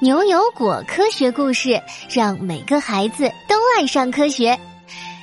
[0.00, 4.56] 牛油果科学故事，让每个孩子都爱上科学。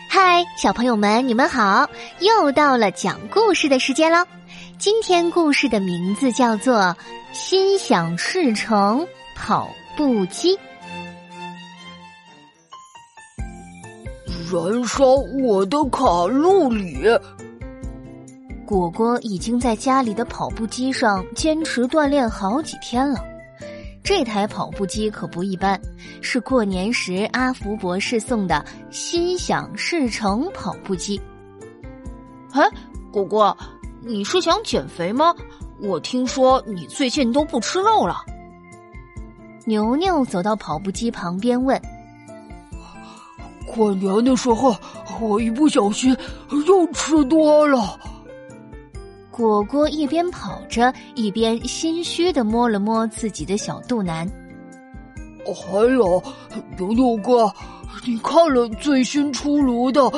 [0.09, 1.89] 嗨，小朋友们，你们好！
[2.19, 4.25] 又到了讲故事的时间喽。
[4.77, 6.75] 今天故事的名字叫做
[7.31, 10.57] 《心想事成跑步机》。
[14.51, 15.05] 燃烧
[15.41, 16.97] 我的卡路里。
[18.65, 23.23] 果果已经在家里的跑步机上坚持锻炼好几天了。
[24.05, 25.81] 这台跑步机可不一般，
[26.21, 31.19] 是过年时阿福博士送的“心想事成”跑步机。
[32.51, 32.63] 哎，
[33.11, 33.57] 果果，
[34.03, 35.33] 你是想减肥吗？
[35.81, 38.17] 我听说你最近都不吃肉了。
[39.65, 41.81] 牛牛走到跑步机旁边问
[43.65, 44.75] ：“过年的时候，
[45.19, 46.15] 我一不小心
[46.67, 47.99] 又吃多了。”
[49.35, 54.25] 果果一边跑着，一边心虚的摸了摸自己的小肚腩。
[55.45, 56.23] 还有，
[56.77, 57.51] 牛牛哥，
[58.05, 60.09] 你看了最新出炉的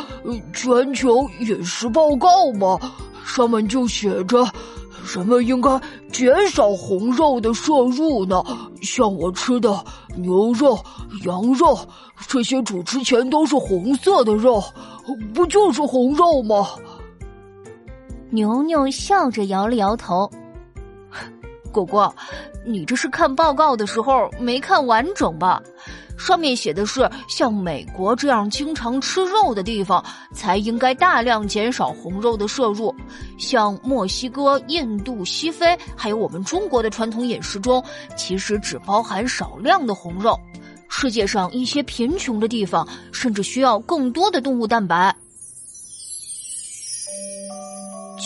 [0.53, 2.77] 全球饮食报告吗？
[3.25, 4.47] 上面就写着，
[5.15, 5.81] 人们应该
[6.11, 8.43] 减少红肉的摄入呢。
[8.83, 9.83] 像我吃的
[10.15, 10.77] 牛肉、
[11.25, 11.75] 羊肉，
[12.27, 14.63] 这些煮之前都是红色的肉，
[15.33, 16.67] 不就是红肉吗？
[18.29, 20.29] 牛牛笑着摇了摇头，
[21.71, 22.13] 果果，
[22.65, 25.61] 你这是看报告的时候没看完整吧？
[26.17, 32.93] 上面写的是，像美国这样经常吃肉的地方，才应该大量减少红肉的摄入。
[33.37, 37.83] 像墨西哥、印度、西非，还有我们中国的传统饮食中，
[38.15, 40.37] 其实只包含少量的红肉。
[40.89, 45.15] 世界上一些贫穷的地方，甚至需要更多的动物蛋白。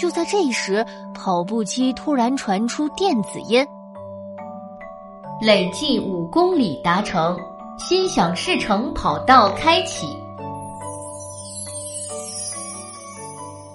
[0.02, 3.64] 就在这时，跑步机突然传出电子音
[5.40, 7.38] ：“累计五公里达成，
[7.78, 10.08] 心想事成跑道开启。”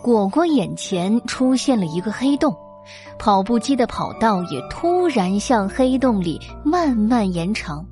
[0.02, 2.52] 果果眼前出现了一个黑洞，
[3.20, 7.86] 跑步机的跑道也突然向黑洞里慢慢延长。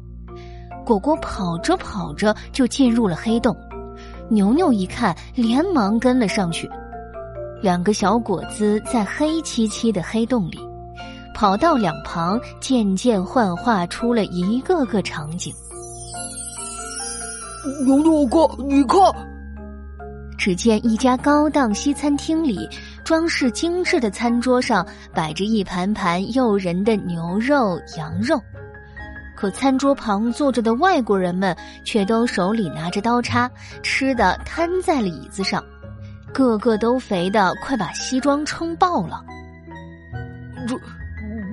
[0.84, 3.56] 果果跑着跑着就进入了黑洞，
[4.28, 6.68] 牛牛一看，连忙跟了上去。
[7.64, 10.58] 两个小果子在黑漆漆的黑洞里，
[11.34, 15.50] 跑道两旁渐渐幻化出了一个个场景。
[17.86, 19.00] 牛牛哥，你看，
[20.36, 22.68] 只见一家高档西餐厅里，
[23.02, 28.38] 装饰精致的餐桌上摆着一盘盘诱人的牛肉、羊肉，
[29.34, 33.50] 可餐桌旁坐着的外国人们却都手里拿着刀叉，
[33.82, 35.64] 吃的瘫在了椅子上。
[36.34, 39.24] 个个都肥的快把西装撑爆了，
[40.66, 40.76] 这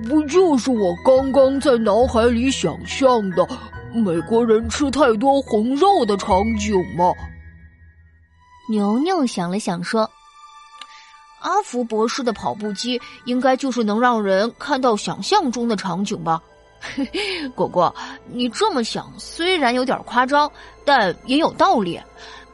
[0.08, 3.46] 不就是我刚刚在脑海里想象的
[3.94, 7.12] 美国人吃太多红肉的场景吗？
[8.68, 10.10] 牛牛想了想说
[11.40, 16.42] ：“阿福博士的跑步机应该就是能让人看到想象中的场景吧？”
[17.54, 17.94] 果果，
[18.26, 20.50] 你这么想虽然有点夸张，
[20.84, 22.00] 但也有道理。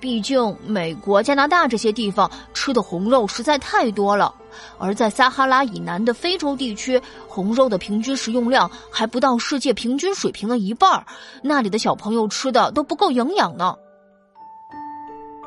[0.00, 4.32] 毕竟，美国、加拿大这些地方吃的红肉实在太多了，
[4.78, 11.04] 而在撒哈拉以南的非洲地区，红肉的平均食用量还不到世界平均水平的一半
[11.42, 13.74] 那里的小朋友吃的都不够营养呢。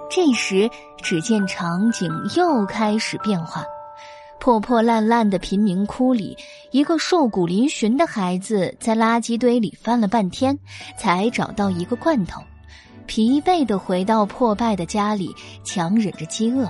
[0.09, 0.69] 这时，
[1.01, 3.63] 只见场景又开始变化，
[4.41, 6.38] 破破烂烂的贫民窟里，
[6.72, 10.59] 一个瘦骨嶙峋的孩子在垃圾堆里翻了半天，
[10.97, 12.41] 才找到一个罐头。
[13.13, 15.35] 疲惫的回到破败的家里，
[15.66, 16.66] 强忍着饥饿，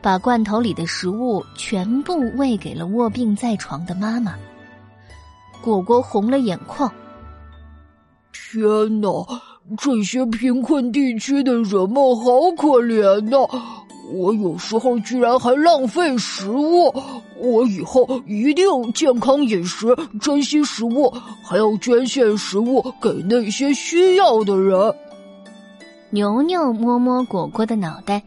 [0.00, 4.34] 把罐头里的食物全部喂给了卧病在床的妈妈。
[5.60, 6.90] 果果红了眼眶。
[8.32, 8.62] 天
[9.02, 9.26] 哪，
[9.76, 13.46] 这些贫困地区的人们好可怜呐！
[14.14, 16.90] 我有时候居然还浪费食物，
[17.38, 18.64] 我以后一定
[18.94, 21.12] 健康饮食，珍惜食物，
[21.44, 24.94] 还要捐献食物给那些需要的人。
[26.14, 28.22] 牛牛摸摸果果的脑袋，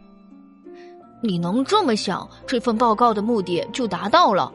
[1.21, 4.51] 你能这么想，这份报告的目的就达到了。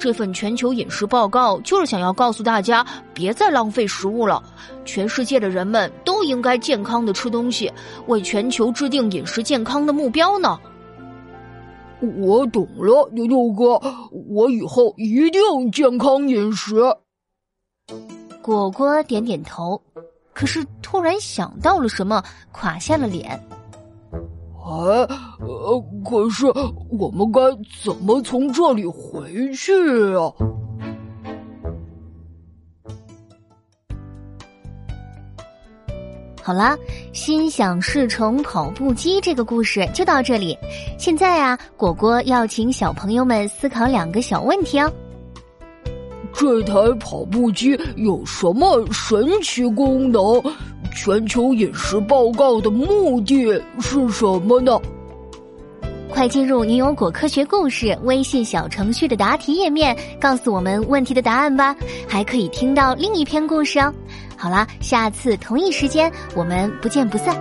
[0.00, 2.84] 这份全球饮食报告就是想要告诉大家，
[3.14, 4.42] 别再浪费食物了。
[4.84, 7.72] 全世界的人们都应该健康的吃东西，
[8.08, 10.58] 为全球制定饮食健康的目标呢。
[12.18, 13.80] 我懂了，牛牛哥，
[14.34, 16.74] 我以后一定健康饮食。
[18.42, 19.80] 果果点点头。
[20.42, 23.30] 可是突然想到了什么，垮下了脸。
[23.30, 25.06] 哎，
[25.38, 26.44] 呃，可是
[26.90, 27.40] 我们该
[27.84, 29.72] 怎么从这里回去
[30.16, 30.34] 啊？
[36.42, 36.76] 好啦，
[37.12, 40.58] 心想事成跑步机这个故事就到这里。
[40.98, 44.92] 现在啊，果果要请小朋友们思考两个小问题哦。
[46.34, 50.42] 这台跑步机有什么神奇功能？
[50.94, 53.44] 全球饮食报告的目的
[53.80, 54.78] 是什么呢？
[56.10, 61.74] 快进入“你有果科学故事”微信小程序的答题页面，告诉我们问题的答案吧。
[62.06, 63.92] 还可以听到另一篇故事哦。
[64.36, 67.34] 好啦，下次同一时间我们不见不散。